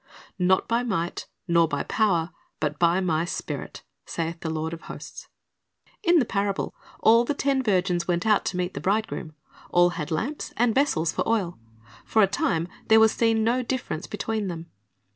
[0.39, 5.27] "Not by might, nor by power, but by My Spirit, saith the Lord of hosts."
[5.87, 9.35] ^ In the parable, all the ten virgins went out to meet the bridegroom.
[9.69, 11.59] All had lamps, and vessels for oil.
[12.03, 14.71] For a time there was seen no difference between them.